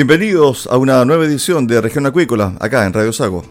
[0.00, 3.44] Bienvenidos a una nueva edición de Región Acuícola, acá en Radio Sago.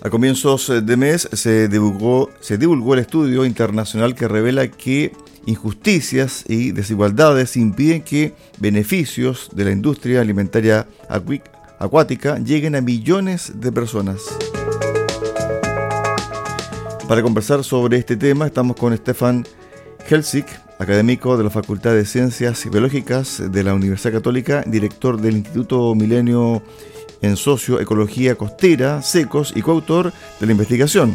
[0.00, 5.12] A comienzos de mes se divulgó, el estudio internacional que revela que
[5.44, 10.88] injusticias y desigualdades impiden que beneficios de la industria alimentaria
[11.78, 14.22] acuática lleguen a millones de personas.
[17.06, 19.44] Para conversar sobre este tema estamos con Stefan
[20.08, 20.46] Helsik,
[20.78, 26.62] académico de la Facultad de Ciencias Biológicas de la Universidad Católica, director del Instituto Milenio
[27.22, 31.14] en Socioecología Costera, Secos y coautor de la investigación.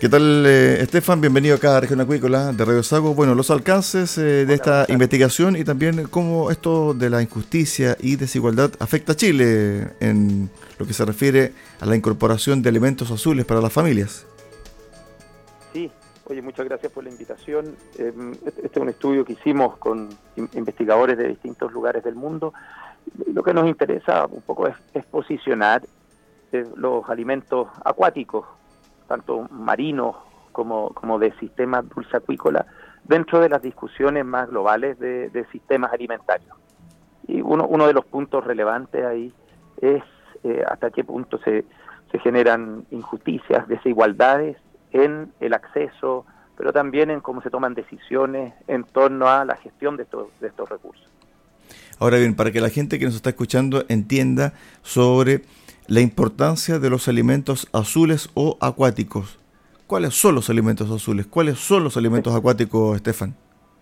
[0.00, 1.20] ¿Qué tal, eh, Estefan?
[1.20, 3.14] Bienvenido acá a Región Acuícola de Radio Sago.
[3.14, 8.16] Bueno, los alcances eh, de esta investigación y también cómo esto de la injusticia y
[8.16, 10.48] desigualdad afecta a Chile en
[10.78, 14.24] lo que se refiere a la incorporación de alimentos azules para las familias.
[16.26, 17.76] Oye, muchas gracias por la invitación.
[17.98, 22.52] Em, este, este es un estudio que hicimos con investigadores de distintos lugares del mundo.
[23.32, 25.82] Lo que nos interesa un poco es, posicionar
[26.52, 28.46] eh, los alimentos acuáticos,
[29.08, 30.16] tanto marinos
[30.52, 32.66] como, como de sistemas acuícola,
[33.04, 36.56] dentro de las discusiones más globales de, sistemas alimentarios.
[37.26, 39.32] Y uno, uno de los puntos relevantes ahí
[39.80, 40.02] es
[40.44, 41.64] eh, hasta qué punto se,
[42.12, 44.56] se generan injusticias, desigualdades
[44.92, 46.24] en el acceso,
[46.56, 50.48] pero también en cómo se toman decisiones en torno a la gestión de estos, de
[50.48, 51.06] estos recursos.
[51.98, 55.42] Ahora bien, para que la gente que nos está escuchando entienda sobre
[55.86, 59.38] la importancia de los alimentos azules o acuáticos.
[59.86, 61.26] ¿Cuáles son los alimentos azules?
[61.26, 63.34] ¿Cuáles son los alimentos acuáticos, Estefan?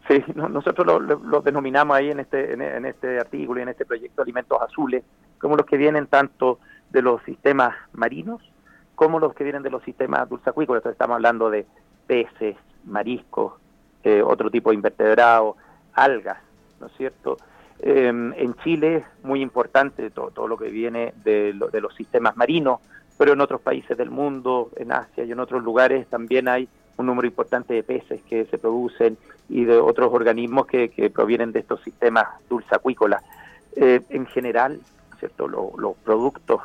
[0.08, 4.58] Sí, nosotros los denominamos ahí en este, en este artículo y en este proyecto alimentos
[4.62, 5.04] azules,
[5.38, 6.60] como los que vienen tanto
[6.90, 8.40] de los sistemas marinos
[8.98, 10.84] como los que vienen de los sistemas dulceacuícolas.
[10.84, 11.66] Estamos hablando de
[12.08, 13.52] peces, mariscos,
[14.02, 15.54] eh, otro tipo de invertebrados,
[15.92, 16.38] algas,
[16.80, 17.36] ¿no es cierto?
[17.78, 22.80] Em, en Chile es muy importante todo, lo que viene de, de, los sistemas marinos,
[23.16, 27.06] pero en otros países del mundo, en Asia y en otros lugares también hay un
[27.06, 29.16] número importante de peces que se producen
[29.48, 33.22] y de otros organismos que, provienen de estos sistemas dulceacuícolas.
[33.76, 34.80] Eh, en general,
[35.20, 35.46] cierto?
[35.46, 36.62] Los, productos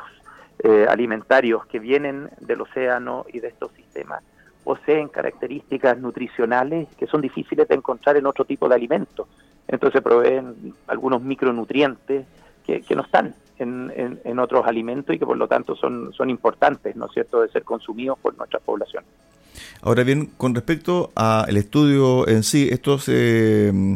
[0.59, 4.23] eh, alimentarios que vienen del océano y de estos sistemas
[4.63, 9.27] poseen características nutricionales que son difíciles de encontrar en otro tipo de alimentos.
[9.67, 12.25] Entonces proveen algunos micronutrientes
[12.65, 13.91] que, no están en,
[14.23, 17.49] en, otros alimentos y que por lo tanto son, son importantes, ¿no es cierto?, de
[17.49, 19.03] ser consumidos por nuestra población.
[19.81, 23.95] Ahora bien, con respecto al estudio en sí, esto se mm,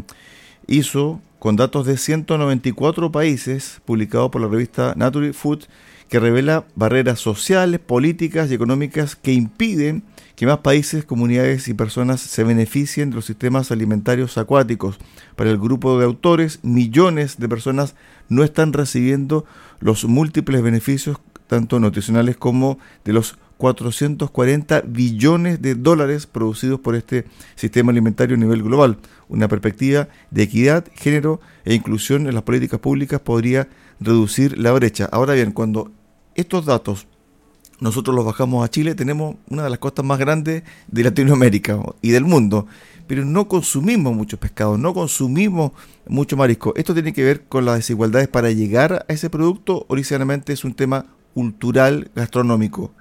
[0.67, 5.63] hizo con datos de 194 países, publicado por la revista Nature Food,
[6.09, 10.03] que revela barreras sociales, políticas y económicas que impiden
[10.35, 14.99] que más países, comunidades y personas se beneficien de los sistemas alimentarios acuáticos.
[15.35, 17.95] Para el grupo de autores, millones de personas
[18.29, 19.45] no están recibiendo
[19.79, 21.17] los múltiples beneficios,
[21.47, 27.25] tanto nutricionales como de los 440 billones de dólares producidos por este
[27.55, 28.97] sistema alimentario a nivel global.
[29.29, 33.67] Una perspectiva de equidad, género e inclusión en las políticas públicas podría
[33.99, 35.09] reducir la brecha.
[35.11, 35.91] Ahora bien, cuando
[36.35, 37.07] estos datos
[37.79, 42.09] nosotros los bajamos a Chile, tenemos una de las costas más grandes de Latinoamérica y
[42.09, 42.65] del mundo,
[43.05, 45.73] pero no consumimos mucho pescado, no consumimos
[46.07, 46.73] mucho marisco.
[46.75, 50.73] ¿Esto tiene que ver con las desigualdades para llegar a ese producto originalmente es un
[50.73, 52.93] tema cultural, gastronómico?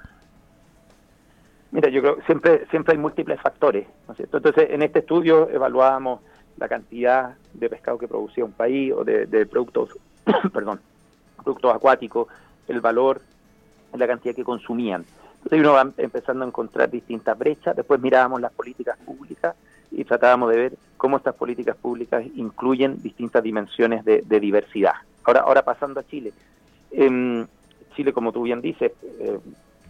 [1.77, 4.39] Mira, yo creo que siempre, siempre hay múltiples factores, ¿no es cierto?
[4.39, 6.23] Entonces, en este estudio evaluábamos
[6.57, 9.91] la cantidad de pescado que producía un país o de, de productos,
[10.55, 10.81] perdón,
[11.45, 12.29] productos acuáticos,
[12.67, 13.21] el valor
[13.93, 15.05] la cantidad que consumían.
[15.37, 19.55] Entonces uno va empezando a encontrar distintas brechas, después mirábamos las políticas públicas
[19.91, 24.95] y tratábamos de ver cómo estas políticas públicas incluyen distintas dimensiones de, diversidad.
[25.25, 26.33] Ahora, ahora pasando a Chile.
[26.91, 27.47] En
[27.95, 29.39] Chile, como tú bien dices, eh,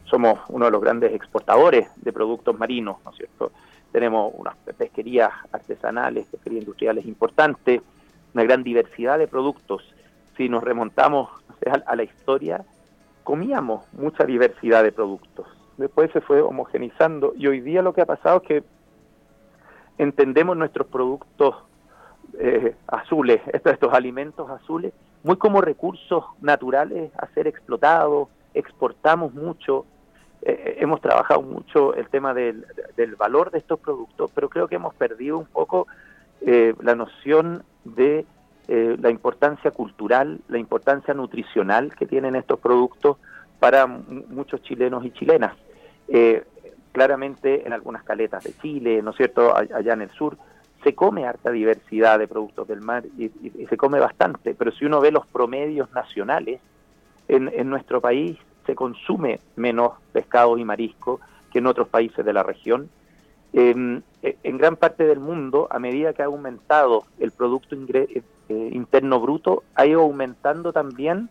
[0.06, 3.52] somos uno de los grandes exportadores de productos marinos, ¿no es cierto?
[3.92, 7.82] Tenemos unas pesquerías artesanales, pesquerías industriales importantes,
[8.34, 9.82] una gran diversidad de productos.
[10.36, 11.30] Si nos remontamos
[11.86, 12.64] a la historia,
[13.24, 15.46] comíamos mucha diversidad de productos.
[15.78, 18.64] Después se fue homogenizando y hoy día lo que ha pasado es que
[19.98, 21.56] entendemos nuestros productos
[22.38, 24.92] eh, azules, estos, estos alimentos azules,
[25.22, 29.84] muy como recursos naturales a ser explotados, exportamos mucho,
[30.48, 32.64] eh, eh, hemos trabajado mucho el tema del,
[33.18, 35.88] valor de estos productos, pero creo que hemos perdido un poco
[36.40, 38.24] la noción de
[38.68, 43.16] eh, la importancia cultural, la importancia nutricional que tienen estos productos
[43.58, 45.56] para muchos chilenos y chilenas.
[46.06, 46.44] Eh,
[46.92, 50.38] claramente en algunas caletas de Chile, ¿no es cierto?, allá en el sur,
[50.84, 53.30] se come harta diversidad de productos del mar y,
[53.68, 56.60] se come bastante, pero si uno ve los promedios nacionales,
[57.28, 61.20] en nuestro país se consume menos pescado y marisco
[61.52, 62.90] que en otros países de la región.
[63.52, 64.02] en
[64.58, 67.74] gran parte del mundo, a medida que ha aumentado el Producto
[68.48, 71.30] eh, interno bruto, ha ido aumentando también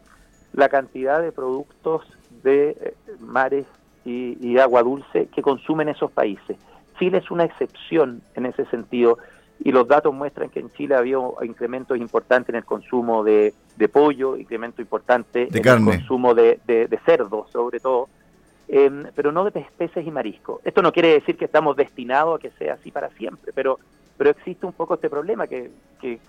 [0.52, 2.06] la cantidad de productos
[2.44, 3.66] de eh, mares
[4.04, 6.58] y, agua dulce que consumen esos países.
[7.00, 9.18] Chile es una excepción en ese sentido
[9.60, 13.54] y los datos muestran que en Chile había incrementos importantes en el consumo de,
[13.92, 18.10] pollo, incremento importante en el consumo de, cerdo, sobre todo,
[18.68, 20.60] em, pero no de peces y mariscos.
[20.64, 23.80] Esto no quiere decir que estamos destinados a que sea así para siempre, pero,
[24.18, 25.72] pero existe un poco este problema que,
[26.02, 26.20] que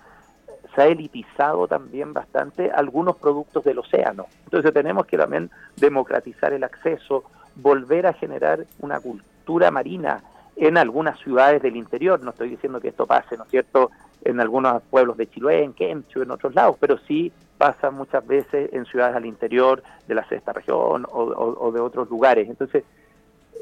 [0.75, 4.26] se ha elitizado también bastante algunos productos del océano.
[4.44, 7.25] Entonces tenemos que también democratizar el acceso,
[7.56, 10.23] volver a generar una cultura marina
[10.57, 12.21] en algunas ciudades del interior.
[12.23, 13.91] No estoy diciendo que esto pase, ¿no es cierto?,
[14.25, 18.73] en algunos pueblos de Chiloé, en Quemcho, en otros lados, pero sí pasa muchas veces
[18.73, 22.49] en ciudades al interior de la sexta región o, o de otros lugares.
[22.49, 22.83] Entonces,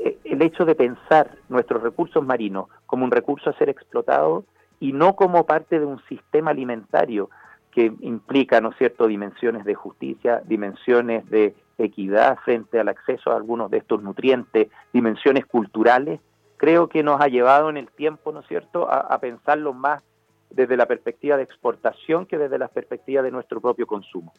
[0.00, 4.44] eh, el hecho de pensar nuestros recursos marinos como un recurso a ser explotado
[4.80, 7.28] y no como parte de un sistema alimentario
[7.70, 13.36] que implica, ¿no es cierto?, dimensiones de justicia, dimensiones de equidad frente al acceso a
[13.36, 16.20] algunos de estos nutrientes, dimensiones culturales,
[16.56, 20.02] creo que nos ha llevado en el tiempo, ¿no es cierto?, a, pensarlo más
[20.50, 24.32] desde la perspectiva de exportación que desde la perspectiva de nuestro propio consumo.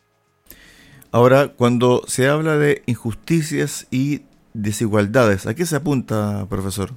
[1.12, 6.90] Ahora, cuando se habla de injusticias y desigualdades, ¿a qué se apunta, profesor?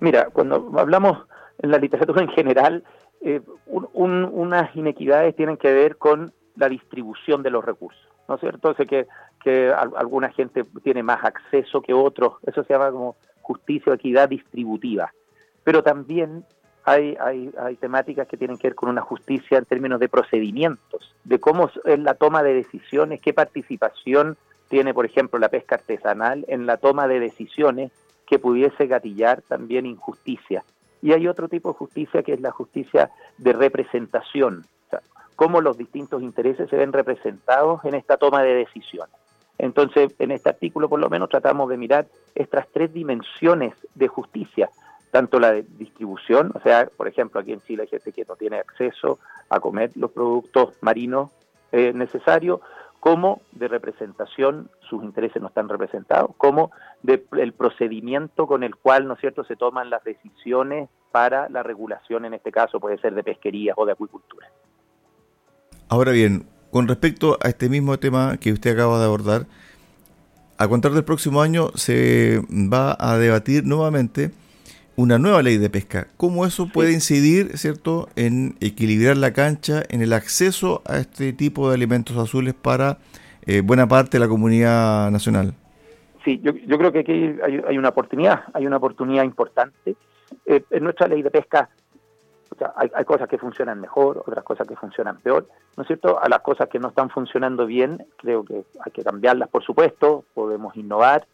[0.00, 1.26] Mira, cuando hablamos
[1.60, 2.84] en la literatura en general,
[3.20, 8.70] eh, unas inequidades tienen que ver con la distribución de los recursos, ¿no es cierto?
[8.70, 9.06] O que,
[9.42, 13.16] que alguna gente tiene más acceso que otros, eso se llama como
[13.48, 15.14] justicia o equidad distributiva.
[15.64, 16.44] Pero también
[16.84, 21.14] hay, hay, hay temáticas que tienen que ver con una justicia en términos de procedimientos,
[21.24, 24.36] de cómo es la toma de decisiones, qué participación
[24.68, 27.90] tiene, por ejemplo, la pesca artesanal en la toma de decisiones
[28.26, 30.62] que pudiese gatillar también injusticia.
[31.00, 34.66] Y hay otro tipo de justicia que es la justicia de representación.
[35.36, 39.14] cómo los distintos intereses se ven representados en esta toma de decisiones.
[39.58, 44.70] Entonces, en este artículo por lo menos tratamos de mirar estas tres dimensiones de justicia,
[45.10, 48.36] tanto la de distribución, o sea, por ejemplo, aquí en Chile hay gente que no
[48.36, 51.30] tiene acceso a comer los productos marinos
[51.72, 52.60] eh, necesarios,
[53.00, 56.72] como de representación, sus intereses no están representados, como
[57.02, 62.24] del procedimiento con el cual, ¿no es cierto?, se toman las decisiones para la regulación,
[62.24, 64.48] en este caso puede ser de pesquería o de acuicultura.
[65.88, 69.46] Ahora bien, con respecto a este mismo tema que usted acaba de abordar,
[70.58, 74.32] a contar del próximo año se va a debatir nuevamente
[74.96, 76.08] una nueva ley de pesca.
[76.16, 81.68] ¿Cómo eso puede incidir, cierto, en equilibrar la cancha, en el acceso a este tipo
[81.68, 82.98] de alimentos azules para
[83.46, 85.54] eh, buena parte de la comunidad nacional?
[86.24, 89.94] Sí, yo, creo que aquí hay, una oportunidad, hay una oportunidad importante.
[90.44, 91.70] Eh, en nuestra ley de pesca
[92.76, 96.20] hay, hay, cosas que funcionan mejor, otras cosas que funcionan peor, ¿no es cierto?
[96.20, 100.24] A las cosas que no están funcionando bien, creo que hay que cambiarlas, por supuesto,
[100.34, 101.26] podemos innovar,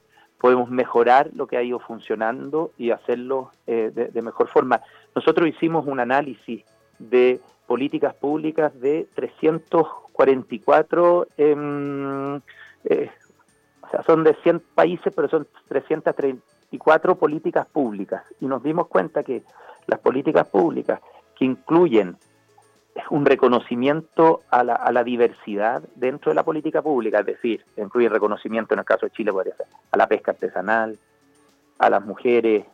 [0.44, 4.82] podemos mejorar lo que ha ido funcionando y hacerlo eh, de, mejor forma.
[5.14, 6.62] Nosotros hicimos un análisis
[6.98, 12.36] de políticas públicas de 344, em,
[12.84, 13.10] eh,
[13.80, 18.22] o sea, son de 100 países, pero son 334 políticas públicas.
[18.38, 19.44] Y nos dimos cuenta que
[19.86, 21.00] las políticas públicas
[21.36, 22.16] que incluyen
[23.10, 28.08] un reconocimiento a la, a la, diversidad dentro de la política pública, es decir, incluye
[28.08, 30.96] reconocimiento en el caso de Chile, podría ser a la pesca artesanal,
[31.78, 32.64] a las mujeres,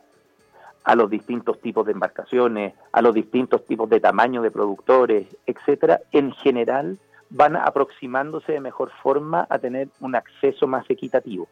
[0.83, 6.01] a los distintos tipos de embarcaciones, a los distintos tipos de tamaño de productores, etcétera,
[6.11, 6.97] en general
[7.29, 11.47] van aproximándose de mejor forma a tener un acceso más equitativo.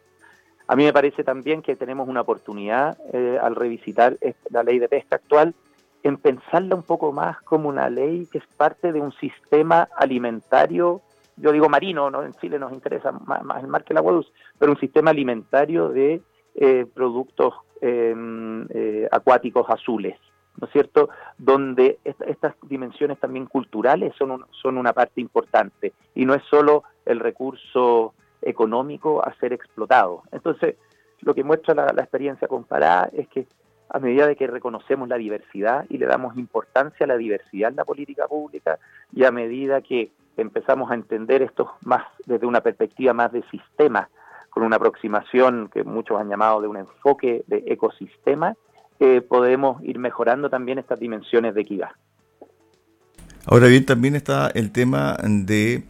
[0.69, 4.19] A mí me parece también que tenemos una oportunidad eh, al revisitar
[4.51, 5.55] la ley de pesca actual
[6.03, 11.01] en pensarla un poco más como una ley que es parte de un sistema alimentario,
[11.37, 12.21] yo digo marino, ¿no?
[12.21, 15.89] en Chile nos interesa más, el mar que el agua dulce, pero un sistema alimentario
[15.89, 16.21] de
[16.53, 20.19] eh, productos em, eh, acuáticos azules,
[20.61, 21.09] ¿no es cierto?
[21.39, 27.19] Donde estas dimensiones también culturales son, son una parte importante y no es solo el
[27.19, 30.23] recurso económico a ser explotado.
[30.31, 30.75] Entonces,
[31.21, 33.45] lo que muestra la experiencia comparada es que
[33.89, 37.75] a medida de que reconocemos la diversidad y le damos importancia a la diversidad en
[37.75, 38.77] la política pública
[39.11, 44.09] y a medida que empezamos a entender esto más desde una perspectiva más de sistema,
[44.49, 48.55] con una aproximación que muchos han llamado de un enfoque de ecosistema,
[48.99, 51.89] eh, podemos ir mejorando también estas dimensiones de equidad.
[53.45, 55.83] Ahora bien, también está el tema de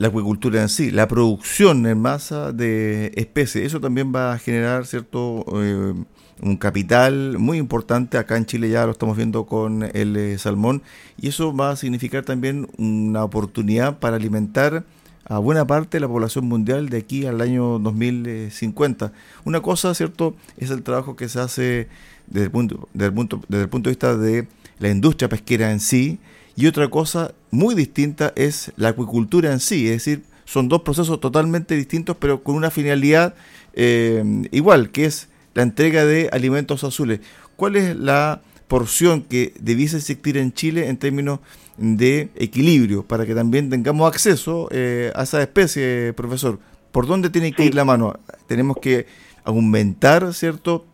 [0.00, 3.66] la acuicultura en sí, la producción en masa de especies.
[3.66, 5.92] Eso también va a generar cierto eh,
[6.40, 8.16] un capital muy importante.
[8.16, 10.80] Acá en Chile ya lo estamos viendo con el eh, salmón
[11.20, 14.84] y eso va a significar también una oportunidad para alimentar
[15.26, 19.12] a buena parte de la población mundial de aquí al año 2050.
[19.44, 21.88] Una cosa, ¿cierto?, es el trabajo que se hace
[22.26, 25.70] desde el punto, desde el punto, desde el punto de vista de la industria pesquera
[25.70, 26.18] en sí
[26.60, 31.18] y otra cosa muy distinta es la acuicultura en sí, es decir, son dos procesos
[31.18, 33.34] totalmente distintos pero con una finalidad
[33.72, 37.20] eh, igual, que es la entrega de alimentos azules.
[37.56, 41.40] ¿Cuál es la porción que debiese existir en Chile en términos
[41.78, 46.58] de equilibrio para que también tengamos acceso eh, a esa especie, profesor?
[46.92, 48.20] ¿Por dónde tiene que ir la mano?
[48.48, 49.06] Tenemos que
[49.44, 50.84] aumentar, ¿cierto?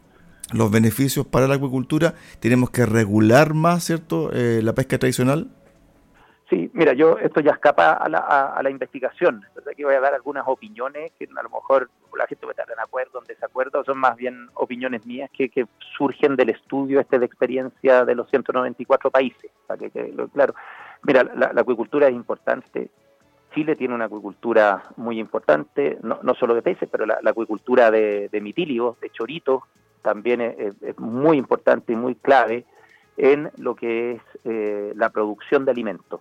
[0.53, 5.49] Los beneficios para la acuicultura, tenemos que regular más, ¿cierto?, eh, la pesca tradicional.
[6.49, 9.43] Sí, mira, yo esto ya escapa a la, a, la investigación.
[9.49, 12.71] Entonces aquí voy a dar algunas opiniones que a lo mejor la gente puede estar
[12.73, 17.19] en acuerdo, en desacuerdo, son más bien opiniones mías que, que surgen del estudio este
[17.19, 19.51] de experiencia de los 194 países.
[19.67, 20.55] Para que, claro,
[21.03, 22.91] mira, la, acuicultura es importante.
[23.53, 28.29] Chile tiene una acuicultura muy importante, no, no solo de peces, pero la, acuicultura de,
[28.31, 29.63] de de choritos,
[30.07, 32.65] también es, muy importante y muy clave
[33.17, 36.21] en lo que es eh, la producción de alimentos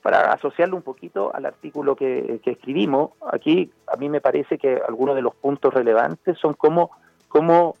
[0.00, 5.16] para asociarlo un poquito al artículo que, escribimos, aquí a mí me parece que algunos
[5.16, 6.92] de los puntos relevantes son cómo,
[7.26, 7.74] cómo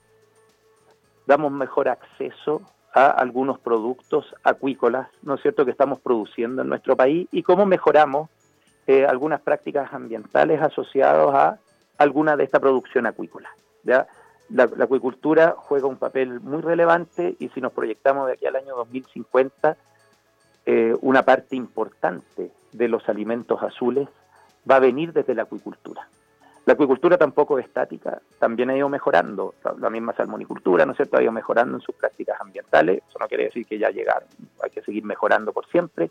[1.26, 2.60] damos mejor acceso
[2.92, 7.66] a algunos productos acuícolas, ¿no es cierto?, que estamos produciendo en nuestro país y cómo
[7.66, 8.30] mejoramos
[8.88, 11.58] eh, algunas prácticas ambientales asociadas a
[11.98, 13.48] alguna de esta producción acuícola.
[13.84, 14.08] ¿ya?
[14.50, 18.74] La, acuicultura juega un papel muy relevante y si nos proyectamos de aquí al año
[18.76, 19.76] 2050,
[20.66, 24.08] eh, una parte importante de los alimentos azules
[24.70, 26.08] va a venir desde la acuicultura.
[26.68, 31.16] La acuicultura tampoco es estática, también ha ido mejorando, la misma salmonicultura, ¿no es cierto?,
[31.16, 34.28] ha ido mejorando en sus prácticas ambientales, eso no quiere decir que ya llegaron,
[34.62, 36.10] hay que seguir mejorando por siempre,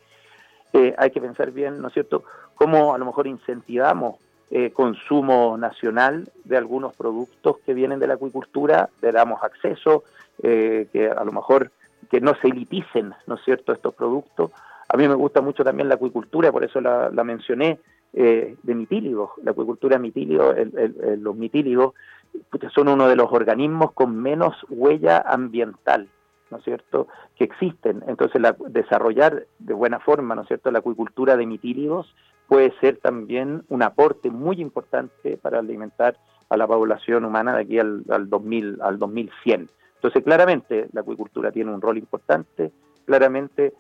[0.74, 2.24] eh, hay que pensar bien, ¿no es cierto?,
[2.56, 4.16] cómo a lo mejor incentivamos
[4.50, 10.04] eh, consumo nacional de algunos productos que vienen de la acuicultura, le damos acceso,
[10.42, 11.72] eh, que a lo mejor
[12.10, 14.52] que no se eliticen, ¿no es cierto?, estos productos.
[14.88, 17.80] A mí me gusta mucho también la acuicultura, por eso la, mencioné,
[18.14, 19.32] de mitíligos.
[19.44, 20.54] La acuicultura mitíligo,
[21.18, 21.94] los mitíligos
[22.74, 26.08] son uno de los organismos con menos huella ambiental
[26.50, 28.04] ¿no es cierto?, que existen.
[28.08, 32.14] Entonces, la, desarrollar de buena forma, ¿no es cierto?, la acuicultura de mitíligos
[32.48, 36.18] puede ser también un aporte muy importante para alimentar
[36.50, 39.70] a la población humana de aquí al, al, 2000, al 2100.
[39.96, 42.72] Entonces, claramente, la acuicultura tiene un rol importante,
[43.06, 43.74] claramente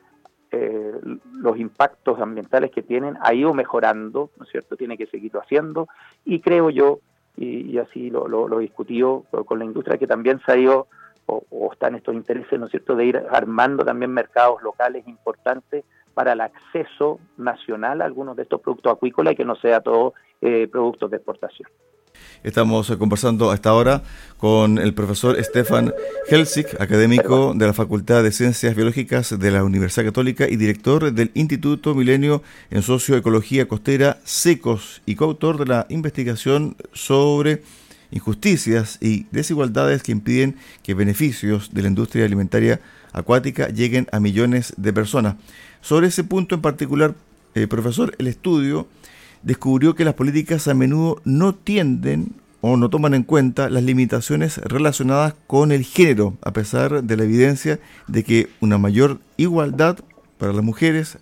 [0.51, 0.93] eh,
[1.33, 5.87] los impactos ambientales que tienen ha ido mejorando, ¿no es cierto?, tiene que seguirlo haciendo,
[6.25, 6.99] y creo yo,
[7.35, 10.87] y, así lo, lo, lo discutido con la industria, que también se ha ido
[11.27, 15.85] o, están estos intereses, ¿no es cierto?, de ir armando también mercados locales importantes
[16.17, 20.15] para el acceso nacional a algunos de estos productos acuícolas y que no sea todo
[20.41, 21.69] eh, productos de exportación.
[22.41, 24.01] Estamos conversando hasta ahora
[24.37, 25.93] con el profesor Stefan
[26.27, 31.29] Helsik, académico de la Facultad de Ciencias Biológicas de la Universidad Católica y director del
[31.35, 37.61] Instituto Milenio en Socioecología Costera SECOS y coautor de la investigación sobre
[38.11, 42.79] injusticias y desigualdades que impiden que beneficios de la industria alimentaria
[43.13, 45.35] acuática lleguen a millones de personas.
[45.81, 47.15] Sobre ese punto en particular,
[47.55, 48.87] eh, profesor, el estudio
[49.43, 54.57] descubrió que las políticas a menudo no tienden o no toman en cuenta las limitaciones
[54.57, 59.99] relacionadas con el género, a pesar de la evidencia de que una mayor igualdad
[60.37, 61.17] para las mujeres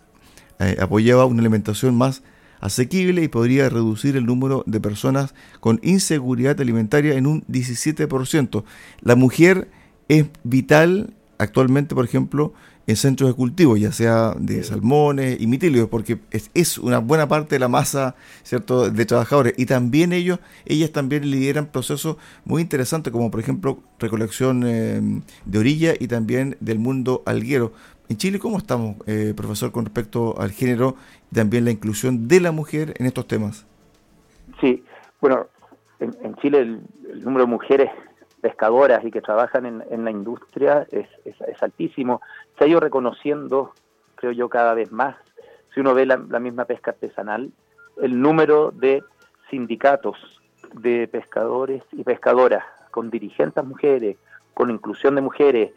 [0.60, 2.24] eh, apoyaba una alimentación más
[2.60, 8.64] asequible y podría reducir el número de personas con inseguridad alimentaria en un 17%.
[9.02, 9.70] La mujer
[10.08, 12.54] es vital actualmente, por ejemplo,
[12.88, 16.20] en centros de cultivo, ya sea de salmones y mitilios, porque
[16.54, 19.54] es, una buena parte de la masa cierto de trabajadores.
[19.58, 25.60] Y también ellos, ellas también lideran procesos muy interesantes, como por ejemplo recolección eh, de
[25.60, 27.74] orilla y también del mundo alguero.
[28.08, 30.96] En Chile, ¿cómo estamos, eh, profesor, con respecto al género
[31.36, 33.66] también la inclusión de la mujer en estos temas?
[34.60, 34.84] Sí,
[35.22, 35.48] bueno,
[36.00, 36.82] en, Chile el,
[37.24, 37.92] número de mujeres
[38.42, 41.08] pescadoras y que trabajan en, la industria es,
[41.62, 42.22] altísimo.
[42.58, 43.74] Se ha ido reconociendo,
[44.16, 45.16] creo yo, cada vez más,
[45.74, 47.52] si uno ve la, la misma pesca artesanal,
[48.02, 49.04] el número de
[49.50, 50.18] sindicatos
[50.74, 54.18] de pescadores y pescadoras con dirigentes mujeres,
[54.54, 55.72] con inclusión de mujeres,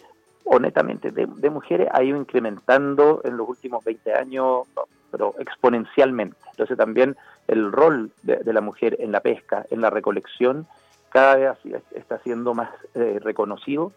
[0.45, 4.67] honestamente, de, mujeres ha ido incrementando en los últimos 20 años,
[5.11, 6.37] pero exponencialmente.
[6.51, 7.17] Entonces también
[7.47, 10.67] el rol de, la mujer en la pesca, en la recolección,
[11.11, 11.59] cada vez
[11.93, 13.93] está siendo más eh, reconocido.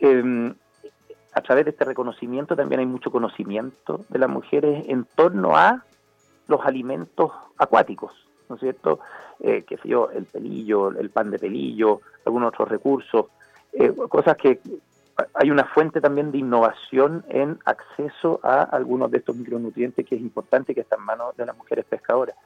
[0.00, 0.54] Em,
[1.32, 5.84] a través de este reconocimiento también hay mucho conocimiento de las mujeres en torno a
[6.46, 8.12] los alimentos acuáticos,
[8.48, 9.00] ¿no es cierto?
[9.40, 13.26] Eh, que sé el pelillo, el pan de pelillo, algunos otros recursos,
[13.72, 14.60] eh, cosas que
[15.34, 20.20] hay una fuente también de innovación en acceso a algunos de estos micronutrientes que es
[20.20, 22.36] importante que está en manos de las mujeres pescadoras.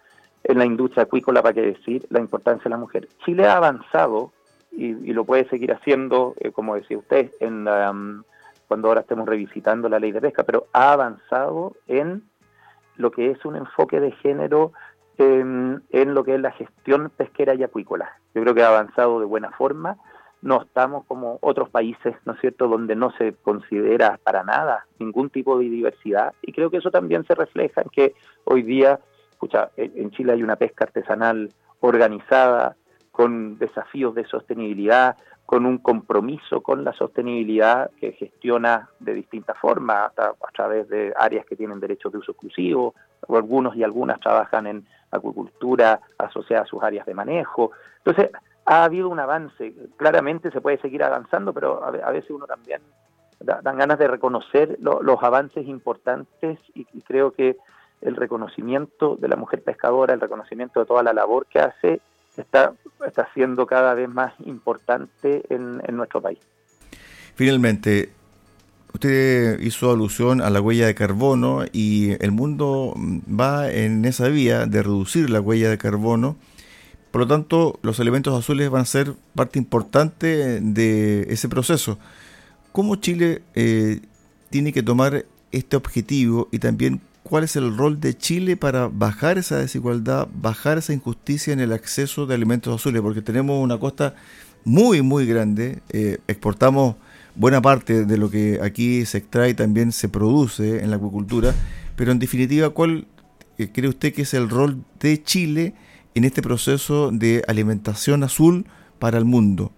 [0.45, 3.09] En la industria acuícola, para qué decir, la importancia de la mujer.
[3.25, 4.33] Chile ha avanzado
[4.73, 8.23] y, lo puede seguir haciendo, eh, como decía usted, en um,
[8.67, 12.23] cuando ahora estemos revisitando la ley de pesca, pero ha avanzado en
[12.97, 14.73] lo que es un enfoque de género
[15.19, 18.17] en, en lo que es la gestión pesquera y acuícola.
[18.35, 19.99] Yo creo que ha avanzado de buena forma
[20.43, 25.31] no estamos como otros países, ¿no es cierto?, donde no se considera para nada ningún
[25.31, 26.35] tipo de diversidad.
[26.43, 28.99] Y creo que eso también se refleja en que hoy día,
[29.31, 31.51] escucha, en Chile hay una pesca artesanal
[31.81, 32.77] organizada,
[33.13, 40.07] con desafíos de sostenibilidad, con un compromiso con la sostenibilidad que gestiona de distintas formas,
[40.07, 42.95] hasta a través de áreas que tienen derechos de uso exclusivo,
[43.29, 47.73] o algunos y algunas trabajan en acuicultura asociada a sus áreas de manejo.
[47.99, 48.31] Entonces,
[48.65, 49.75] ha habido un avance.
[49.97, 52.81] Claramente se puede seguir avanzando, pero a, veces uno también
[53.41, 57.57] dan ganas de reconocer los avances importantes y, creo que
[58.01, 62.01] el reconocimiento de la mujer pescadora, el reconocimiento de toda la labor que hace,
[62.37, 62.73] está,
[63.07, 66.39] está siendo cada vez más importante en nuestro país.
[67.35, 68.13] Finalmente,
[68.93, 74.67] usted hizo alusión a la huella de carbono y el mundo va en esa vía
[74.67, 76.37] de reducir la huella de carbono
[77.13, 81.99] por lo tanto, los elementos azules van a ser parte importante de ese proceso.
[82.73, 84.01] ¿Cómo Chile eh,
[84.49, 89.37] tiene que tomar este objetivo y también cuál es el rol de Chile para bajar
[89.37, 93.03] esa desigualdad, bajar esa injusticia en el acceso de alimentos azules?
[93.03, 94.15] Porque tenemos una costa
[94.65, 95.83] muy, muy grande.
[95.91, 96.97] Eh, exportamos
[97.35, 101.55] buena parte de lo que aquí se extrae y también se produce en la acuicultura,
[101.95, 103.07] pero en definitiva, ¿cuál
[103.59, 105.75] eh, cree usted que es el rol de Chile
[106.15, 108.67] en este proceso de alimentación azul
[108.99, 109.73] para el mundo?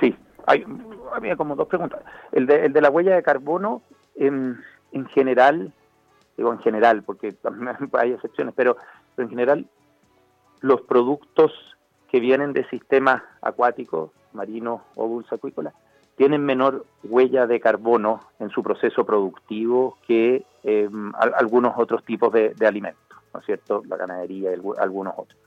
[0.00, 0.14] Sí,
[0.46, 0.64] hay,
[1.14, 2.00] había como dos preguntas.
[2.32, 3.82] El de, el de la huella de carbono,
[4.16, 4.58] en,
[4.92, 5.72] en general,
[6.36, 7.34] digo en general, porque
[7.92, 8.76] hay excepciones, pero,
[9.16, 9.66] en general
[10.60, 11.52] los productos
[12.10, 15.74] que vienen de sistemas acuáticos, marinos o dulceacuícolas,
[16.16, 20.88] tienen menor huella de carbono en su proceso productivo que eh,
[21.36, 23.03] algunos otros tipos de, alimentos,
[23.34, 23.82] ¿no es cierto?
[23.88, 25.38] La ganadería y algunos otros.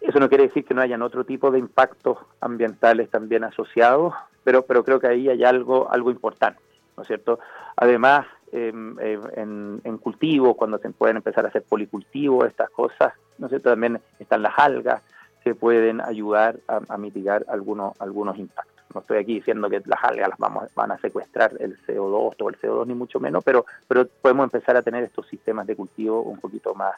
[0.00, 4.62] Eso no quiere decir que no hayan otro tipo de impactos ambientales también asociados, pero,
[4.62, 6.60] pero creo que ahí hay algo, algo importante,
[6.96, 7.38] ¿no es cierto?
[7.76, 13.12] Además, em, em, en, en cultivo, cuando se pueden empezar a hacer policultivos, estas cosas,
[13.38, 13.70] ¿no es cierto?
[13.70, 15.02] También están las algas
[15.44, 20.30] que pueden ayudar a, a mitigar algunos impactos no estoy aquí diciendo que las algas
[20.30, 24.06] las vamos, van a secuestrar el CO2 o el CO2 ni mucho menos, pero, pero
[24.06, 26.94] podemos empezar a tener estos sistemas de cultivo un poquito más,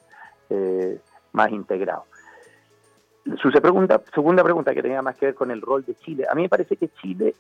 [0.51, 0.99] eh,
[1.33, 2.05] más integrados.
[3.41, 6.27] Su segunda, segunda pregunta que tenía más que ver con el rol de Chile.
[6.29, 7.35] A mí me parece que Chile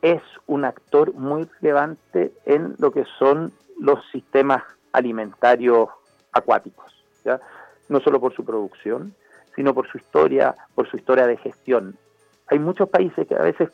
[0.00, 5.88] es un actor muy relevante en lo que son los sistemas alimentarios
[6.32, 7.40] acuáticos, ¿ya?
[7.88, 9.14] no solo por su producción,
[9.54, 11.96] sino por su historia, por su historia de gestión
[12.46, 13.70] hay muchos países que a veces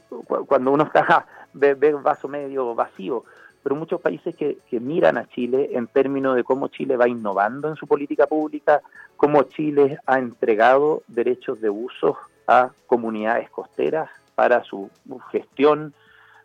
[0.47, 3.25] cuando uno está ve, ve vaso medio vacío,
[3.63, 7.77] pero muchos países que, miran a Chile en términos de cómo Chile va innovando en
[7.77, 8.81] su política pública,
[9.17, 14.91] cómo Chile ha entregado derechos de uso a comunidades costeras para su
[15.33, 15.93] gestión,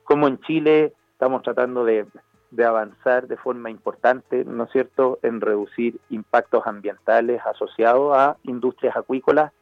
[0.04, 2.08] cómo en Chile estamos tratando de,
[2.52, 8.98] de avanzar de forma importante, ¿no es cierto?, en reducir impactos ambientales asociados a industrias
[8.98, 9.54] acuícolas.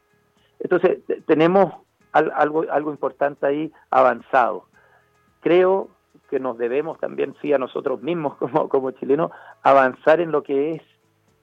[0.58, 1.74] Entonces, tenemos
[2.12, 4.66] algo, algo importante ahí avanzado.
[5.40, 5.88] Creo
[6.30, 9.30] que nos debemos también, sí, a nosotros mismos como, como chilenos,
[9.62, 10.82] avanzar en lo que es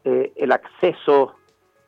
[0.04, 1.36] eh, el acceso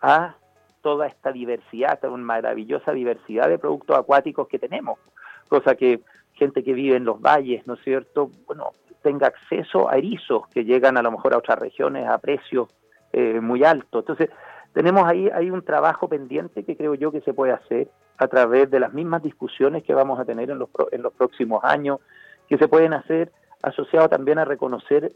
[0.02, 0.36] a
[0.82, 5.00] toda esta diversidad, esta maravillosa diversidad de productos acuáticos que tenemos,
[5.48, 6.02] cosa que
[6.34, 10.64] gente que vive en los valles, ¿no es cierto?, bueno, tenga acceso a erizos que
[10.64, 12.70] llegan a lo mejor a otras regiones a precios
[13.14, 14.02] eh, muy altos.
[14.02, 14.30] Entonces,
[14.74, 18.70] tenemos ahí, hay un trabajo pendiente que creo yo que se puede hacer a través
[18.70, 22.00] de las mismas discusiones que vamos a tener en los, en los próximos años,
[22.48, 23.32] que se pueden hacer
[23.62, 25.12] asociado también a reconocer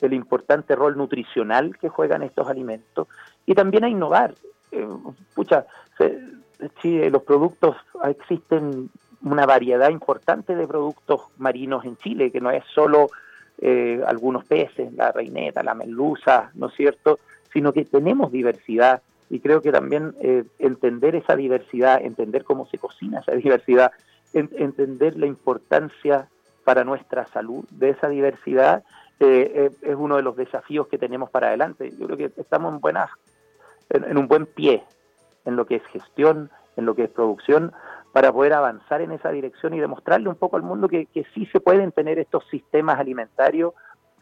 [0.00, 3.08] el importante rol nutricional que juegan estos alimentos
[3.46, 4.34] y también a innovar.
[4.72, 4.88] Eh,
[5.34, 5.66] pucha,
[6.80, 8.90] si los productos, existen
[9.22, 13.08] una variedad importante de productos marinos en Chile, que no es solo
[13.58, 17.18] eh, algunos peces, la reineta, la merluza, ¿no es cierto?,
[17.52, 22.78] sino que tenemos diversidad y creo que también eh, entender esa diversidad, entender cómo se
[22.78, 23.92] cocina esa diversidad,
[24.34, 26.28] entender la importancia
[26.64, 28.82] para nuestra salud de esa diversidad
[29.20, 31.90] eh, eh, es uno de los desafíos que tenemos para adelante.
[31.98, 33.10] Yo creo que estamos en, buenas,
[33.90, 34.84] en, un buen pie
[35.44, 37.72] en lo que es gestión, en lo que es producción,
[38.12, 41.60] para poder avanzar en esa dirección y demostrarle un poco al mundo que sí se
[41.60, 43.74] pueden tener estos sistemas alimentarios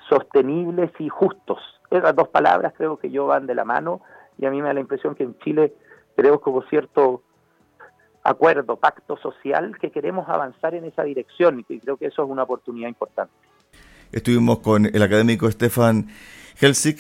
[0.09, 1.80] sostenibles y justos.
[1.91, 4.01] Esas dos palabras creo que yo van de la mano
[4.39, 5.75] y a mí me da la impresión que en Chile
[6.17, 7.23] tenemos como cierto
[8.23, 12.45] acuerdo, pacto social que queremos avanzar en esa dirección y creo que eso es una
[12.45, 13.33] oportunidad importante.
[14.13, 16.09] Estuvimos con el académico Stefan
[16.61, 16.99] Helsik,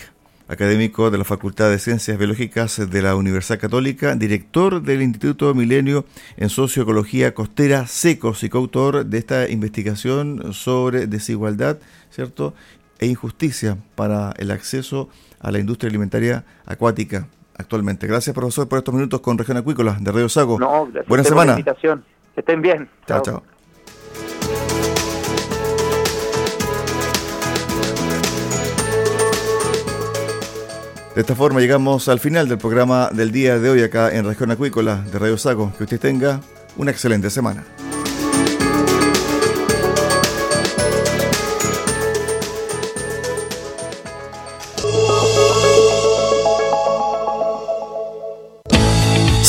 [0.49, 6.05] académico de la Facultad de Ciencias Biológicas de la Universidad Católica, director del Instituto Milenio
[6.37, 11.79] en Socioecología Costera Secos y coautor de esta investigación sobre desigualdad,
[12.11, 12.55] ¿cierto?
[13.01, 15.09] E injusticia para el acceso
[15.41, 17.27] a la industria alimentaria acuática
[17.59, 18.07] actualmente.
[18.07, 20.59] Gracias, profesor, por estos minutos con Región Acuícola de Radio Sago.
[20.59, 21.53] No, gracias Buena semana.
[21.53, 22.05] Invitación.
[22.35, 22.89] Que estén bien.
[23.07, 23.43] Chao, chao.
[31.15, 34.53] De esta forma llegamos al final del programa del día de hoy acá en Región
[34.53, 35.73] Acuícola de Radio Sago.
[35.77, 36.41] Que usted tenga
[36.77, 37.65] una excelente semana.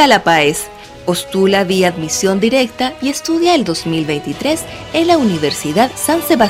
[0.00, 0.68] Anticípate a la PAES.
[1.04, 6.40] Postula vía admisión directa y estudia el 2023 en la Universidad San Sebastián.